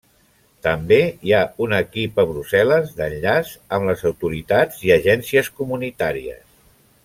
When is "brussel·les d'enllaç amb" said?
2.31-3.87